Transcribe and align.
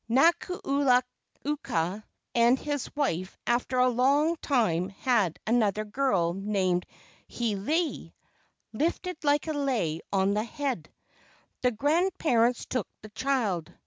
Nakula 0.09 1.03
uka 1.45 2.03
and 2.33 2.57
his 2.57 2.89
wife 2.95 3.37
after 3.45 3.77
a 3.77 3.87
long 3.87 4.35
time 4.37 4.89
had 4.89 5.37
another 5.45 5.85
girl 5.85 6.33
named 6.33 6.87
Hiilei 7.29 8.11
(lifted 8.73 9.23
like 9.23 9.45
a 9.47 9.53
lei 9.53 10.01
on 10.11 10.33
the 10.33 10.43
head). 10.43 10.91
The 11.61 11.71
grand¬ 11.71 12.09
parents 12.17 12.65
took 12.65 12.87
the 13.03 13.09
child. 13.09 13.71